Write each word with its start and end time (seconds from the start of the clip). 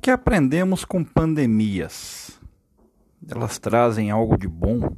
que 0.00 0.10
aprendemos 0.10 0.84
com 0.84 1.04
pandemias? 1.04 2.40
Elas 3.28 3.58
trazem 3.58 4.10
algo 4.10 4.38
de 4.38 4.48
bom? 4.48 4.96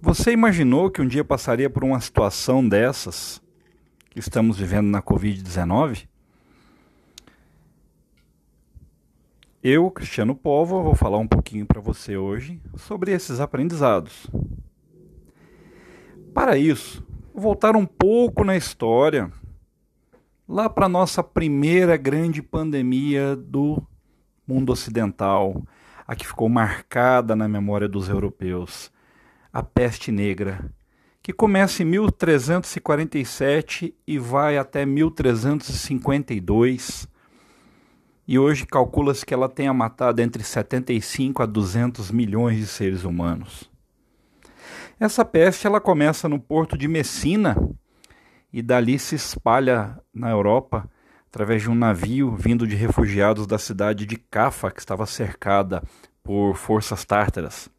Você 0.00 0.30
imaginou 0.30 0.88
que 0.88 1.02
um 1.02 1.06
dia 1.06 1.24
passaria 1.24 1.68
por 1.68 1.82
uma 1.82 2.00
situação 2.00 2.66
dessas 2.66 3.42
que 4.08 4.20
estamos 4.20 4.56
vivendo 4.56 4.86
na 4.86 5.02
Covid-19? 5.02 6.06
Eu, 9.60 9.90
Cristiano 9.90 10.34
Povo, 10.34 10.82
vou 10.82 10.94
falar 10.94 11.18
um 11.18 11.26
pouquinho 11.26 11.66
para 11.66 11.80
você 11.80 12.16
hoje 12.16 12.60
sobre 12.76 13.10
esses 13.12 13.40
aprendizados. 13.40 14.28
Para 16.32 16.56
isso, 16.56 17.04
vou 17.34 17.42
voltar 17.42 17.74
um 17.74 17.86
pouco 17.86 18.44
na 18.44 18.56
história 18.56 19.30
lá 20.52 20.68
para 20.68 20.86
nossa 20.86 21.22
primeira 21.22 21.96
grande 21.96 22.42
pandemia 22.42 23.34
do 23.34 23.82
mundo 24.46 24.70
ocidental, 24.70 25.62
a 26.06 26.14
que 26.14 26.26
ficou 26.26 26.46
marcada 26.46 27.34
na 27.34 27.48
memória 27.48 27.88
dos 27.88 28.10
europeus, 28.10 28.92
a 29.50 29.62
peste 29.62 30.12
negra, 30.12 30.70
que 31.22 31.32
começa 31.32 31.82
em 31.82 31.86
1347 31.86 33.94
e 34.06 34.18
vai 34.18 34.58
até 34.58 34.84
1352. 34.84 37.08
E 38.28 38.38
hoje 38.38 38.66
calcula-se 38.66 39.24
que 39.24 39.32
ela 39.32 39.48
tenha 39.48 39.72
matado 39.72 40.20
entre 40.20 40.44
75 40.44 41.42
a 41.42 41.46
200 41.46 42.10
milhões 42.10 42.58
de 42.58 42.66
seres 42.66 43.04
humanos. 43.04 43.70
Essa 45.00 45.24
peste 45.24 45.66
ela 45.66 45.80
começa 45.80 46.28
no 46.28 46.38
porto 46.38 46.76
de 46.76 46.86
Messina, 46.86 47.56
e 48.52 48.60
dali 48.60 48.98
se 48.98 49.14
espalha 49.14 49.98
na 50.12 50.30
Europa 50.30 50.88
através 51.28 51.62
de 51.62 51.70
um 51.70 51.74
navio 51.74 52.36
vindo 52.36 52.66
de 52.66 52.76
refugiados 52.76 53.46
da 53.46 53.58
cidade 53.58 54.04
de 54.04 54.16
Cafa, 54.16 54.70
que 54.70 54.80
estava 54.80 55.06
cercada 55.06 55.82
por 56.22 56.54
forças 56.54 57.04
tártaras. 57.04 57.70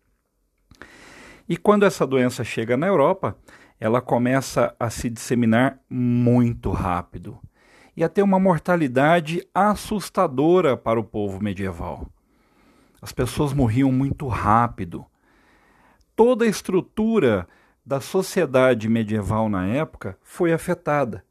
E 1.47 1.55
quando 1.55 1.85
essa 1.85 2.07
doença 2.07 2.43
chega 2.43 2.75
na 2.75 2.87
Europa, 2.87 3.37
ela 3.79 4.01
começa 4.01 4.75
a 4.79 4.89
se 4.89 5.09
disseminar 5.09 5.77
muito 5.89 6.71
rápido 6.71 7.37
e 7.95 8.03
a 8.03 8.09
ter 8.09 8.23
uma 8.23 8.39
mortalidade 8.39 9.47
assustadora 9.53 10.75
para 10.75 10.99
o 10.99 11.03
povo 11.03 11.43
medieval. 11.43 12.07
As 13.01 13.11
pessoas 13.11 13.53
morriam 13.53 13.91
muito 13.91 14.27
rápido. 14.27 15.05
Toda 16.15 16.45
a 16.45 16.47
estrutura 16.47 17.47
da 17.85 17.99
sociedade 17.99 18.87
medieval 18.87 19.49
na 19.49 19.67
época 19.67 20.17
foi 20.21 20.53
afetada. 20.53 21.23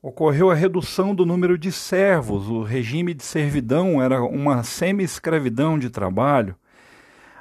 Ocorreu 0.00 0.50
a 0.50 0.54
redução 0.54 1.14
do 1.14 1.24
número 1.24 1.56
de 1.56 1.72
servos, 1.72 2.48
o 2.48 2.62
regime 2.62 3.14
de 3.14 3.24
servidão 3.24 4.02
era 4.02 4.22
uma 4.22 4.62
semi-escravidão 4.62 5.78
de 5.78 5.90
trabalho. 5.90 6.54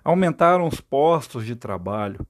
Aumentaram 0.03 0.67
os 0.67 0.81
postos 0.81 1.45
de 1.45 1.55
trabalho. 1.55 2.25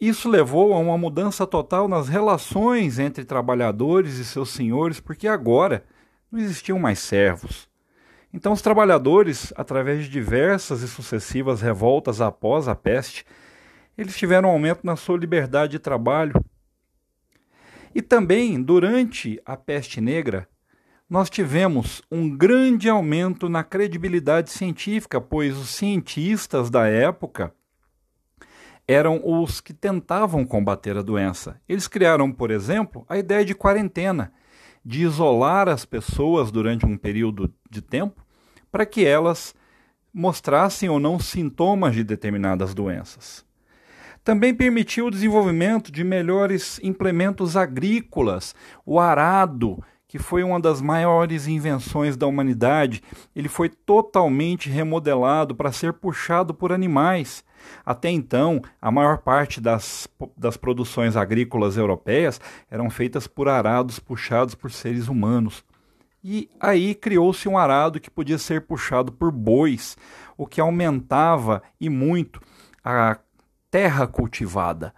Isso 0.00 0.28
levou 0.28 0.72
a 0.72 0.78
uma 0.78 0.96
mudança 0.96 1.46
total 1.46 1.88
nas 1.88 2.08
relações 2.08 2.98
entre 2.98 3.24
trabalhadores 3.24 4.18
e 4.18 4.24
seus 4.24 4.50
senhores, 4.50 5.00
porque 5.00 5.28
agora 5.28 5.84
não 6.30 6.40
existiam 6.40 6.78
mais 6.78 6.98
servos. 6.98 7.68
Então, 8.32 8.52
os 8.52 8.62
trabalhadores, 8.62 9.52
através 9.56 10.04
de 10.04 10.10
diversas 10.10 10.82
e 10.82 10.88
sucessivas 10.88 11.60
revoltas 11.60 12.20
após 12.20 12.66
a 12.66 12.74
peste, 12.74 13.24
eles 13.96 14.16
tiveram 14.16 14.48
um 14.48 14.52
aumento 14.52 14.80
na 14.84 14.96
sua 14.96 15.18
liberdade 15.18 15.72
de 15.72 15.78
trabalho. 15.78 16.34
E 17.94 18.02
também, 18.02 18.60
durante 18.62 19.40
a 19.44 19.56
peste 19.56 20.00
negra, 20.00 20.48
nós 21.08 21.30
tivemos 21.30 22.02
um 22.10 22.34
grande 22.36 22.88
aumento 22.88 23.48
na 23.48 23.62
credibilidade 23.62 24.50
científica, 24.50 25.20
pois 25.20 25.56
os 25.56 25.68
cientistas 25.68 26.70
da 26.70 26.86
época 26.88 27.54
eram 28.86 29.20
os 29.24 29.60
que 29.60 29.72
tentavam 29.72 30.44
combater 30.44 30.96
a 30.96 31.02
doença. 31.02 31.60
Eles 31.68 31.88
criaram, 31.88 32.32
por 32.32 32.50
exemplo, 32.50 33.04
a 33.08 33.16
ideia 33.16 33.44
de 33.44 33.54
quarentena, 33.54 34.32
de 34.84 35.02
isolar 35.02 35.68
as 35.68 35.84
pessoas 35.84 36.50
durante 36.50 36.84
um 36.84 36.96
período 36.96 37.52
de 37.70 37.80
tempo 37.80 38.24
para 38.70 38.84
que 38.84 39.06
elas 39.06 39.54
mostrassem 40.12 40.88
ou 40.88 41.00
não 41.00 41.18
sintomas 41.18 41.94
de 41.94 42.04
determinadas 42.04 42.74
doenças. 42.74 43.44
Também 44.24 44.54
permitiu 44.54 45.06
o 45.06 45.10
desenvolvimento 45.10 45.92
de 45.92 46.02
melhores 46.02 46.80
implementos 46.82 47.58
agrícolas, 47.58 48.54
o 48.86 48.98
arado, 48.98 49.84
que 50.08 50.18
foi 50.18 50.42
uma 50.42 50.58
das 50.58 50.80
maiores 50.80 51.46
invenções 51.46 52.16
da 52.16 52.26
humanidade, 52.26 53.02
ele 53.36 53.48
foi 53.48 53.68
totalmente 53.68 54.70
remodelado 54.70 55.54
para 55.54 55.72
ser 55.72 55.92
puxado 55.92 56.54
por 56.54 56.72
animais. 56.72 57.44
Até 57.84 58.08
então, 58.08 58.62
a 58.80 58.90
maior 58.90 59.18
parte 59.18 59.60
das, 59.60 60.08
das 60.36 60.56
produções 60.56 61.16
agrícolas 61.16 61.76
europeias 61.76 62.40
eram 62.70 62.88
feitas 62.88 63.26
por 63.26 63.46
arados 63.46 63.98
puxados 63.98 64.54
por 64.54 64.70
seres 64.70 65.08
humanos. 65.08 65.62
E 66.22 66.48
aí 66.58 66.94
criou-se 66.94 67.46
um 67.46 67.58
arado 67.58 68.00
que 68.00 68.10
podia 68.10 68.38
ser 68.38 68.62
puxado 68.62 69.12
por 69.12 69.30
bois, 69.30 69.98
o 70.38 70.46
que 70.46 70.62
aumentava 70.62 71.62
e 71.78 71.90
muito 71.90 72.40
a 72.84 73.18
terra 73.74 74.06
cultivada. 74.06 74.94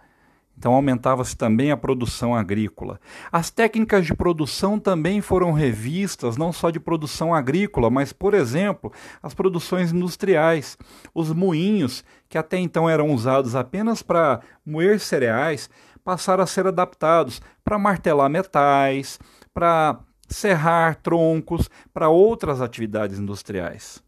Então 0.55 0.71
aumentava-se 0.75 1.35
também 1.35 1.71
a 1.71 1.77
produção 1.77 2.35
agrícola. 2.35 2.99
As 3.31 3.49
técnicas 3.49 4.05
de 4.05 4.13
produção 4.13 4.79
também 4.79 5.19
foram 5.19 5.51
revistas, 5.51 6.37
não 6.37 6.53
só 6.53 6.69
de 6.69 6.79
produção 6.79 7.33
agrícola, 7.33 7.89
mas, 7.89 8.13
por 8.13 8.35
exemplo, 8.35 8.93
as 9.21 9.33
produções 9.33 9.91
industriais. 9.91 10.77
Os 11.11 11.33
moinhos, 11.33 12.03
que 12.29 12.37
até 12.37 12.59
então 12.59 12.87
eram 12.87 13.09
usados 13.09 13.55
apenas 13.55 14.03
para 14.03 14.41
moer 14.63 14.99
cereais, 14.99 15.71
passaram 16.03 16.43
a 16.43 16.47
ser 16.47 16.67
adaptados 16.67 17.41
para 17.63 17.79
martelar 17.79 18.29
metais, 18.29 19.17
para 19.55 19.99
serrar 20.29 20.97
troncos, 20.97 21.67
para 21.91 22.09
outras 22.09 22.61
atividades 22.61 23.17
industriais. 23.17 24.03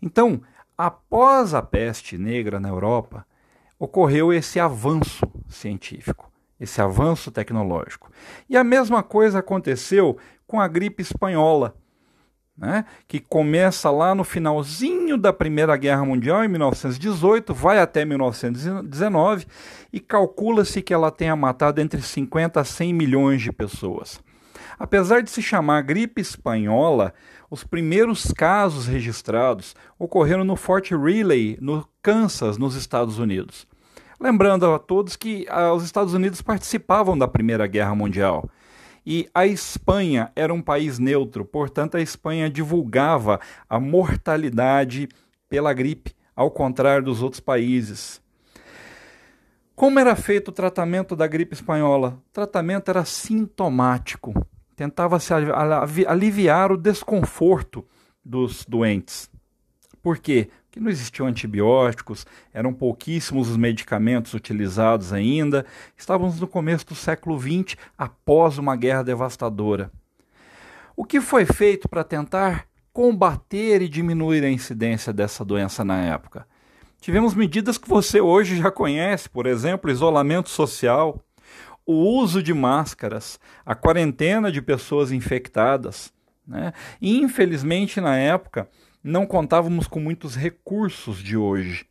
Então, 0.00 0.40
após 0.76 1.52
a 1.52 1.60
peste 1.60 2.16
negra 2.16 2.58
na 2.58 2.70
Europa, 2.70 3.26
ocorreu 3.78 4.32
esse 4.32 4.58
avanço 4.58 5.26
científico, 5.48 6.30
esse 6.58 6.80
avanço 6.80 7.30
tecnológico. 7.30 8.10
E 8.48 8.56
a 8.56 8.64
mesma 8.64 9.02
coisa 9.02 9.38
aconteceu 9.38 10.16
com 10.46 10.60
a 10.60 10.66
gripe 10.66 11.02
espanhola, 11.02 11.76
né, 12.56 12.84
que 13.06 13.20
começa 13.20 13.88
lá 13.88 14.16
no 14.16 14.24
finalzinho 14.24 15.16
da 15.16 15.32
Primeira 15.32 15.76
Guerra 15.76 16.04
Mundial, 16.04 16.44
em 16.44 16.48
1918, 16.48 17.54
vai 17.54 17.78
até 17.78 18.04
1919, 18.04 19.46
e 19.92 20.00
calcula-se 20.00 20.82
que 20.82 20.92
ela 20.92 21.12
tenha 21.12 21.36
matado 21.36 21.80
entre 21.80 22.02
50 22.02 22.60
a 22.60 22.64
100 22.64 22.92
milhões 22.92 23.42
de 23.42 23.52
pessoas. 23.52 24.20
Apesar 24.78 25.22
de 25.22 25.30
se 25.30 25.42
chamar 25.42 25.82
gripe 25.82 26.20
espanhola, 26.20 27.12
os 27.50 27.64
primeiros 27.64 28.30
casos 28.30 28.86
registrados 28.86 29.74
ocorreram 29.98 30.44
no 30.44 30.54
Fort 30.54 30.92
Riley, 30.92 31.58
no 31.60 31.88
Kansas, 32.00 32.56
nos 32.58 32.76
Estados 32.76 33.18
Unidos. 33.18 33.66
Lembrando 34.20 34.72
a 34.72 34.78
todos 34.78 35.16
que 35.16 35.46
ah, 35.48 35.72
os 35.72 35.82
Estados 35.82 36.14
Unidos 36.14 36.40
participavam 36.42 37.18
da 37.18 37.26
Primeira 37.26 37.66
Guerra 37.66 37.94
Mundial. 37.94 38.48
E 39.04 39.28
a 39.34 39.46
Espanha 39.46 40.30
era 40.36 40.52
um 40.54 40.62
país 40.62 40.98
neutro, 40.98 41.44
portanto, 41.44 41.96
a 41.96 42.00
Espanha 42.00 42.48
divulgava 42.48 43.40
a 43.68 43.80
mortalidade 43.80 45.08
pela 45.48 45.72
gripe, 45.72 46.14
ao 46.36 46.50
contrário 46.50 47.04
dos 47.04 47.22
outros 47.22 47.40
países. 47.40 48.20
Como 49.74 49.98
era 49.98 50.14
feito 50.14 50.48
o 50.48 50.52
tratamento 50.52 51.16
da 51.16 51.26
gripe 51.26 51.54
espanhola? 51.54 52.20
O 52.28 52.32
tratamento 52.32 52.90
era 52.90 53.04
sintomático 53.04 54.34
tentava-se 54.78 55.34
aliviar 56.06 56.70
o 56.70 56.76
desconforto 56.76 57.84
dos 58.24 58.64
doentes. 58.64 59.28
Por 60.00 60.18
quê? 60.18 60.48
Porque 60.62 60.78
não 60.78 60.88
existiam 60.88 61.26
antibióticos, 61.26 62.24
eram 62.54 62.72
pouquíssimos 62.72 63.50
os 63.50 63.56
medicamentos 63.56 64.34
utilizados 64.34 65.12
ainda, 65.12 65.66
estávamos 65.96 66.38
no 66.38 66.46
começo 66.46 66.86
do 66.86 66.94
século 66.94 67.36
XX, 67.36 67.76
após 67.98 68.56
uma 68.56 68.76
guerra 68.76 69.02
devastadora. 69.02 69.90
O 70.96 71.04
que 71.04 71.20
foi 71.20 71.44
feito 71.44 71.88
para 71.88 72.04
tentar 72.04 72.64
combater 72.92 73.82
e 73.82 73.88
diminuir 73.88 74.44
a 74.44 74.50
incidência 74.50 75.12
dessa 75.12 75.44
doença 75.44 75.84
na 75.84 75.96
época? 76.04 76.46
Tivemos 77.00 77.34
medidas 77.34 77.78
que 77.78 77.88
você 77.88 78.20
hoje 78.20 78.56
já 78.56 78.70
conhece, 78.70 79.28
por 79.28 79.44
exemplo, 79.44 79.90
isolamento 79.90 80.48
social, 80.48 81.20
o 81.88 81.94
uso 81.94 82.42
de 82.42 82.52
máscaras, 82.52 83.40
a 83.64 83.74
quarentena 83.74 84.52
de 84.52 84.60
pessoas 84.60 85.10
infectadas. 85.10 86.12
Né? 86.46 86.74
E, 87.00 87.16
infelizmente, 87.18 87.98
na 87.98 88.14
época, 88.14 88.68
não 89.02 89.26
contávamos 89.26 89.88
com 89.88 89.98
muitos 89.98 90.36
recursos 90.36 91.16
de 91.16 91.34
hoje. 91.34 91.86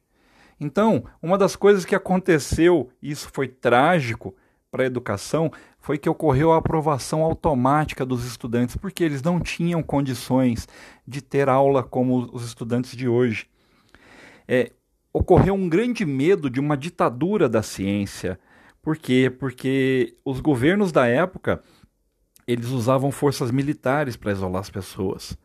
Então, 0.60 1.04
uma 1.20 1.36
das 1.36 1.56
coisas 1.56 1.84
que 1.84 1.96
aconteceu, 1.96 2.92
e 3.02 3.10
isso 3.10 3.28
foi 3.34 3.48
trágico, 3.48 4.36
para 4.70 4.84
a 4.84 4.86
educação 4.86 5.52
foi 5.80 5.98
que 5.98 6.10
ocorreu 6.10 6.52
a 6.52 6.58
aprovação 6.58 7.24
automática 7.24 8.06
dos 8.06 8.24
estudantes, 8.24 8.76
porque 8.76 9.04
eles 9.04 9.24
não 9.24 9.40
tinham 9.40 9.82
condições 9.82 10.68
de 11.08 11.22
ter 11.22 11.50
aula 11.50 11.82
como 11.82 12.30
os 12.32 12.46
estudantes 12.46 12.96
de 12.96 13.08
hoje. 13.08 13.48
É, 14.48 14.74
ocorreu 15.12 15.56
um 15.56 15.68
grande 15.68 16.06
medo 16.06 16.52
de 16.52 16.60
uma 16.60 16.78
ditadura 16.78 17.50
da 17.50 17.64
ciência. 17.64 18.40
Por 18.88 18.95
quê? 18.95 19.30
Porque 19.30 20.16
os 20.24 20.39
governos 20.39 20.94
da 20.94 21.06
época 21.06 21.62
eles 22.48 22.69
usavam 22.69 23.12
forças 23.12 23.51
militares 23.51 24.16
para 24.16 24.31
isolar 24.31 24.62
as 24.62 24.69
pessoas. 24.69 25.38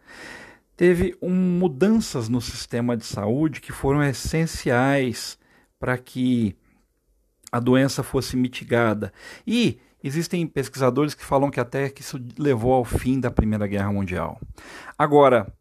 Teve 0.76 1.16
um, 1.20 1.34
mudanças 1.58 2.28
no 2.28 2.40
sistema 2.40 2.96
de 2.96 3.04
saúde 3.04 3.60
que 3.60 3.72
foram 3.72 4.00
essenciais 4.00 5.36
para 5.76 5.98
que 5.98 6.54
a 7.50 7.58
doença 7.58 8.04
fosse 8.04 8.36
mitigada. 8.36 9.12
E 9.44 9.80
existem 10.04 10.46
pesquisadores 10.46 11.12
que 11.12 11.24
falam 11.24 11.50
que 11.50 11.58
até 11.58 11.90
que 11.90 12.02
isso 12.02 12.24
levou 12.38 12.72
ao 12.72 12.84
fim 12.84 13.18
da 13.18 13.28
Primeira 13.28 13.66
Guerra 13.66 13.92
Mundial. 13.92 14.40
Agora, 14.96 15.52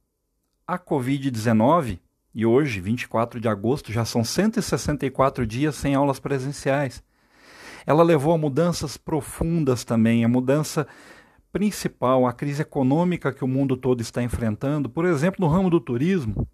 a 0.67 0.77
Covid-19, 0.77 1.99
e 2.31 2.45
hoje, 2.45 2.79
24 2.79 3.39
de 3.39 3.47
agosto, 3.47 3.91
já 3.91 4.05
são 4.05 4.23
164 4.23 5.47
dias 5.47 5.75
sem 5.75 5.95
aulas 5.95 6.19
presenciais. 6.19 7.01
Ela 7.85 8.03
levou 8.03 8.33
a 8.33 8.37
mudanças 8.37 8.97
profundas 8.97 9.83
também, 9.83 10.23
a 10.23 10.27
mudança 10.27 10.87
principal, 11.51 12.25
a 12.25 12.33
crise 12.33 12.61
econômica 12.61 13.33
que 13.33 13.43
o 13.43 13.47
mundo 13.47 13.75
todo 13.75 14.01
está 14.01 14.23
enfrentando, 14.23 14.89
por 14.89 15.05
exemplo, 15.05 15.45
no 15.45 15.51
ramo 15.51 15.69
do 15.69 15.79
turismo, 15.79 16.47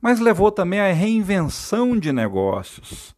mas 0.00 0.18
levou 0.18 0.50
também 0.50 0.80
à 0.80 0.92
reinvenção 0.92 1.96
de 1.98 2.12
negócios. 2.12 3.14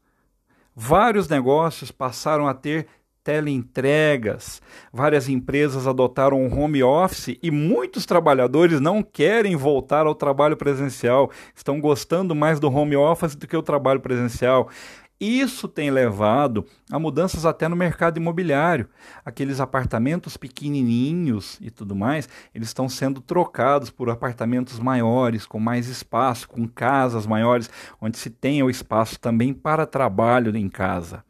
Vários 0.75 1.29
negócios 1.29 1.91
passaram 1.91 2.47
a 2.47 2.55
ter 2.55 2.87
teleentregas, 3.25 4.61
várias 4.93 5.29
empresas 5.29 5.87
adotaram 5.87 6.45
o 6.45 6.59
home 6.59 6.83
office 6.83 7.39
e 7.41 7.51
muitos 7.51 8.05
trabalhadores 8.05 8.81
não 8.81 9.03
querem 9.03 9.55
voltar 9.55 10.07
ao 10.07 10.15
trabalho 10.15 10.57
presencial, 10.57 11.31
estão 11.55 11.81
gostando 11.81 12.35
mais 12.35 12.59
do 12.59 12.69
home 12.69 12.97
office 12.97 13.37
do 13.37 13.47
que 13.47 13.57
o 13.57 13.63
trabalho 13.63 14.01
presencial. 14.01 14.69
Isso 15.25 15.69
tem 15.69 15.89
levado 15.89 16.67
a 16.91 16.99
mudanças 16.99 17.47
até 17.47 17.69
no 17.69 17.77
mercado 17.77 18.17
imobiliário. 18.17 18.89
Aqueles 19.25 19.61
apartamentos 19.61 20.37
pequenininhos 20.37 21.59
e 21.61 21.71
tudo 21.71 21.95
mais, 21.95 22.29
eles 22.53 22.67
estão 22.67 22.89
sendo 22.89 23.21
trocados 23.21 23.89
por 23.89 24.11
apartamentos 24.11 24.81
maiores, 24.81 25.47
com 25.47 25.61
mais 25.61 25.87
espaço, 25.87 26.49
com 26.49 26.67
casas 26.67 27.25
maiores, 27.25 27.71
onde 28.01 28.19
se 28.19 28.31
tenha 28.31 28.65
o 28.65 28.71
espaço 28.71 29.21
também 29.21 29.55
para 29.55 29.87
trabalho 29.87 30.57
em 30.57 30.69
casa. 30.69 31.25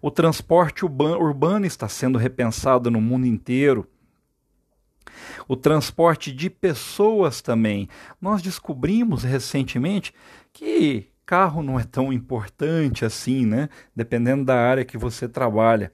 O 0.00 0.08
transporte 0.08 0.84
urbano 0.84 1.66
está 1.66 1.88
sendo 1.88 2.18
repensado 2.18 2.92
no 2.92 3.00
mundo 3.00 3.26
inteiro. 3.26 3.88
O 5.48 5.56
transporte 5.56 6.32
de 6.32 6.48
pessoas 6.48 7.42
também. 7.42 7.88
Nós 8.20 8.40
descobrimos 8.40 9.24
recentemente 9.24 10.14
que 10.52 11.10
carro 11.26 11.60
não 11.62 11.78
é 11.78 11.82
tão 11.82 12.12
importante 12.12 13.04
assim, 13.04 13.44
né? 13.44 13.68
Dependendo 13.94 14.44
da 14.44 14.56
área 14.56 14.84
que 14.84 14.96
você 14.96 15.28
trabalha. 15.28 15.92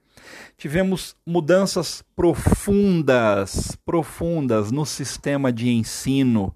Tivemos 0.59 1.17
mudanças 1.27 2.05
profundas, 2.15 3.77
profundas 3.85 4.71
no 4.71 4.85
sistema 4.85 5.51
de 5.51 5.71
ensino. 5.71 6.55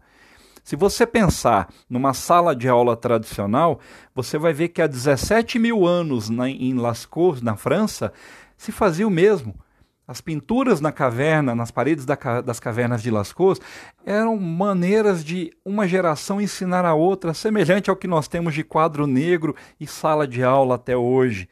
Se 0.63 0.77
você 0.77 1.07
pensar 1.07 1.73
numa 1.89 2.13
sala 2.13 2.55
de 2.55 2.69
aula 2.69 2.97
tradicional, 2.97 3.81
você 4.15 4.37
vai 4.37 4.53
ver 4.53 4.69
que 4.69 4.83
há 4.83 4.87
17 4.87 5.59
mil 5.59 5.87
anos 5.87 6.29
na, 6.29 6.51
em 6.51 6.75
Lascaux, 6.75 7.41
na 7.41 7.57
França, 7.57 8.13
se 8.59 8.71
fazia 8.71 9.07
o 9.07 9.11
mesmo. 9.11 9.55
As 10.09 10.21
pinturas 10.21 10.81
na 10.81 10.93
caverna, 10.93 11.53
nas 11.53 11.73
paredes 11.73 12.05
da, 12.05 12.15
das 12.41 12.61
cavernas 12.61 13.03
de 13.03 13.11
Lascaux, 13.11 13.61
eram 14.05 14.37
maneiras 14.37 15.25
de 15.25 15.53
uma 15.65 15.89
geração 15.89 16.41
ensinar 16.41 16.85
a 16.85 16.95
outra, 16.95 17.35
semelhante 17.35 17.91
ao 17.91 17.97
que 17.97 18.07
nós 18.07 18.29
temos 18.29 18.55
de 18.55 18.63
quadro 18.63 19.05
negro 19.05 19.57
e 19.81 19.87
sala 19.87 20.29
de 20.29 20.45
aula 20.45 20.77
até 20.77 20.97
hoje. 20.97 21.49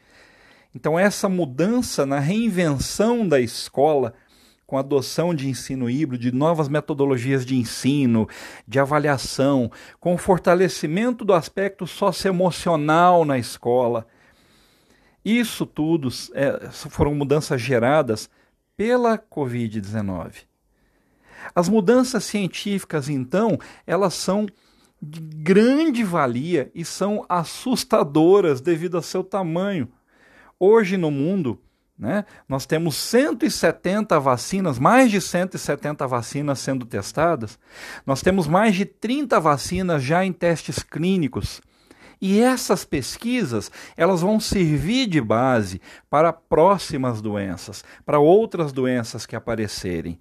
Então, 0.73 0.97
essa 0.97 1.27
mudança 1.27 2.05
na 2.05 2.19
reinvenção 2.19 3.27
da 3.27 3.41
escola, 3.41 4.13
com 4.65 4.77
a 4.77 4.79
adoção 4.79 5.35
de 5.35 5.49
ensino 5.49 5.89
híbrido, 5.89 6.23
de 6.23 6.31
novas 6.31 6.69
metodologias 6.69 7.45
de 7.45 7.57
ensino, 7.57 8.25
de 8.65 8.79
avaliação, 8.79 9.69
com 9.99 10.13
o 10.15 10.17
fortalecimento 10.17 11.25
do 11.25 11.33
aspecto 11.33 11.85
socioemocional 11.85 13.25
na 13.25 13.37
escola. 13.37 14.07
Isso 15.25 15.65
tudo 15.65 16.07
é, 16.33 16.69
foram 16.71 17.13
mudanças 17.13 17.59
geradas 17.59 18.29
pela 18.77 19.17
Covid-19. 19.17 20.43
As 21.53 21.69
mudanças 21.69 22.23
científicas, 22.23 23.09
então, 23.09 23.57
elas 23.85 24.13
são 24.13 24.47
de 25.01 25.19
grande 25.19 26.03
valia 26.03 26.71
e 26.73 26.83
são 26.83 27.25
assustadoras 27.29 28.61
devido 28.61 28.95
ao 28.95 29.03
seu 29.03 29.23
tamanho. 29.23 29.87
Hoje 30.59 30.97
no 30.97 31.11
mundo, 31.11 31.61
né, 31.97 32.25
nós 32.47 32.65
temos 32.65 32.95
170 32.95 34.19
vacinas, 34.19 34.79
mais 34.79 35.11
de 35.11 35.21
170 35.21 36.07
vacinas 36.07 36.59
sendo 36.59 36.85
testadas, 36.85 37.59
nós 38.05 38.21
temos 38.21 38.47
mais 38.47 38.75
de 38.75 38.85
30 38.85 39.39
vacinas 39.39 40.01
já 40.03 40.25
em 40.25 40.33
testes 40.33 40.81
clínicos. 40.81 41.61
E 42.21 42.39
essas 42.39 42.85
pesquisas, 42.85 43.71
elas 43.95 44.21
vão 44.21 44.39
servir 44.39 45.07
de 45.07 45.21
base 45.21 45.81
para 46.09 46.33
próximas 46.33 47.21
doenças, 47.21 47.83
para 48.05 48.19
outras 48.19 48.71
doenças 48.71 49.25
que 49.25 49.35
aparecerem. 49.35 50.19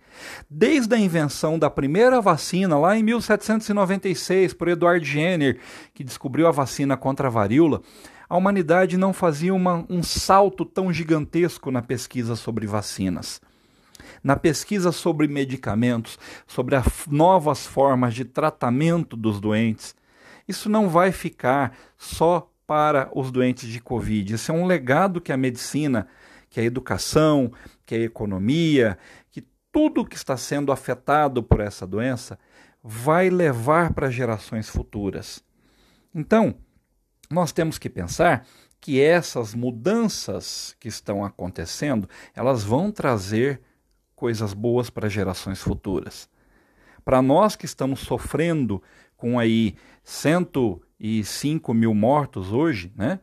Desde 0.48 0.94
a 0.94 0.98
invenção 0.98 1.58
da 1.58 1.70
primeira 1.70 2.20
vacina 2.20 2.78
lá 2.78 2.96
em 2.96 3.02
1796 3.02 4.54
por 4.54 4.68
Edward 4.68 5.04
Jenner, 5.04 5.58
que 5.92 6.04
descobriu 6.04 6.46
a 6.46 6.52
vacina 6.52 6.96
contra 6.96 7.28
a 7.28 7.30
varíola, 7.30 7.80
a 8.28 8.36
humanidade 8.36 8.96
não 8.96 9.12
fazia 9.12 9.54
uma, 9.54 9.84
um 9.88 10.02
salto 10.02 10.64
tão 10.64 10.92
gigantesco 10.92 11.70
na 11.70 11.82
pesquisa 11.82 12.36
sobre 12.36 12.66
vacinas 12.66 13.40
na 14.22 14.36
pesquisa 14.36 14.90
sobre 14.90 15.28
medicamentos, 15.28 16.18
sobre 16.46 16.74
as 16.76 17.06
novas 17.06 17.66
formas 17.66 18.14
de 18.14 18.24
tratamento 18.24 19.16
dos 19.16 19.38
doentes. 19.40 19.94
Isso 20.46 20.68
não 20.68 20.88
vai 20.88 21.12
ficar 21.12 21.76
só 21.96 22.50
para 22.66 23.10
os 23.12 23.30
doentes 23.30 23.68
de 23.68 23.80
Covid. 23.80 24.34
Isso 24.34 24.50
é 24.50 24.54
um 24.54 24.66
legado 24.66 25.20
que 25.20 25.32
a 25.32 25.36
medicina, 25.36 26.06
que 26.48 26.60
a 26.60 26.64
educação, 26.64 27.52
que 27.84 27.94
a 27.94 28.00
economia, 28.00 28.98
que 29.30 29.42
tudo 29.70 30.04
que 30.04 30.16
está 30.16 30.36
sendo 30.36 30.72
afetado 30.72 31.42
por 31.42 31.60
essa 31.60 31.86
doença 31.86 32.38
vai 32.82 33.30
levar 33.30 33.92
para 33.92 34.10
gerações 34.10 34.68
futuras. 34.68 35.42
Então, 36.14 36.54
nós 37.30 37.52
temos 37.52 37.78
que 37.78 37.88
pensar 37.88 38.46
que 38.80 39.00
essas 39.00 39.54
mudanças 39.54 40.76
que 40.78 40.88
estão 40.88 41.24
acontecendo, 41.24 42.08
elas 42.34 42.62
vão 42.62 42.92
trazer 42.92 43.62
coisas 44.14 44.52
boas 44.52 44.90
para 44.90 45.08
gerações 45.08 45.60
futuras. 45.60 46.28
Para 47.04 47.20
nós 47.20 47.56
que 47.56 47.66
estamos 47.66 48.00
sofrendo 48.00 48.82
com 49.16 49.38
aí 49.38 49.74
105 50.02 51.74
mil 51.74 51.94
mortos 51.94 52.52
hoje, 52.52 52.92
né? 52.96 53.20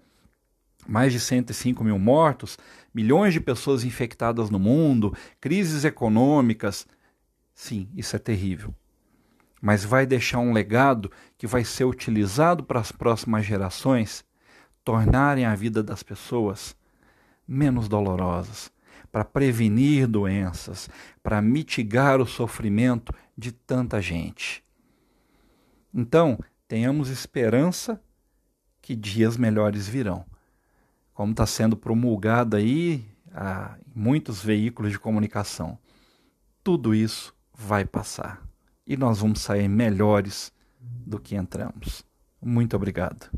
mais 0.88 1.14
de 1.14 1.20
105 1.20 1.84
mil 1.84 2.00
mortos, 2.00 2.58
milhões 2.94 3.34
de 3.34 3.40
pessoas 3.40 3.84
infectadas 3.84 4.50
no 4.50 4.60
mundo, 4.60 5.16
crises 5.40 5.86
econômicas. 5.86 6.88
Sim, 7.54 7.88
isso 7.96 8.16
é 8.16 8.20
terrível. 8.20 8.74
Mas 9.62 9.84
vai 9.84 10.06
deixar 10.06 10.40
um 10.40 10.52
legado 10.52 11.12
que 11.38 11.46
vai 11.46 11.64
ser 11.64 11.86
utilizado 11.86 12.64
para 12.64 12.80
as 12.80 12.92
próximas 12.92 13.46
gerações 13.46 14.26
tornarem 14.84 15.46
a 15.46 15.54
vida 15.54 15.84
das 15.84 16.02
pessoas 16.02 16.76
menos 17.48 17.88
dolorosas, 17.88 18.72
para 19.12 19.26
prevenir 19.26 20.08
doenças, 20.08 20.90
para 21.22 21.42
mitigar 21.42 22.22
o 22.22 22.26
sofrimento 22.26 23.14
de 23.38 23.52
tanta 23.52 24.02
gente. 24.02 24.64
Então, 25.94 26.40
tenhamos 26.68 27.10
esperança 27.10 28.02
que 28.82 28.96
dias 28.96 29.38
melhores 29.38 29.88
virão. 29.88 30.26
Como 31.14 31.32
está 31.32 31.46
sendo 31.46 31.76
promulgado 31.76 32.56
aí 32.56 33.06
a, 33.34 33.78
muitos 33.94 34.42
veículos 34.42 34.92
de 34.92 35.00
comunicação. 35.00 35.78
Tudo 36.64 36.94
isso 36.96 37.36
vai 37.54 37.86
passar 37.86 38.42
e 38.86 38.98
nós 38.98 39.20
vamos 39.20 39.42
sair 39.42 39.68
melhores 39.68 40.52
do 40.80 41.20
que 41.20 41.36
entramos. 41.36 42.06
Muito 42.42 42.76
obrigado. 42.76 43.30